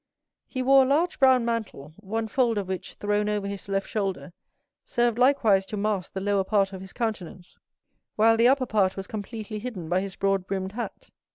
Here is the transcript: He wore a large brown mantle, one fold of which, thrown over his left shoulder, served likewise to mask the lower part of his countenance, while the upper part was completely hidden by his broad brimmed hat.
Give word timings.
He 0.47 0.63
wore 0.63 0.81
a 0.81 0.87
large 0.87 1.19
brown 1.19 1.45
mantle, 1.45 1.93
one 1.97 2.27
fold 2.27 2.57
of 2.57 2.67
which, 2.67 2.95
thrown 2.95 3.29
over 3.29 3.45
his 3.47 3.69
left 3.69 3.87
shoulder, 3.87 4.33
served 4.83 5.19
likewise 5.19 5.63
to 5.67 5.77
mask 5.77 6.13
the 6.13 6.19
lower 6.21 6.43
part 6.43 6.73
of 6.73 6.81
his 6.81 6.91
countenance, 6.91 7.55
while 8.15 8.35
the 8.35 8.47
upper 8.47 8.65
part 8.65 8.97
was 8.97 9.05
completely 9.05 9.59
hidden 9.59 9.89
by 9.89 10.01
his 10.01 10.15
broad 10.15 10.47
brimmed 10.47 10.71
hat. 10.71 11.11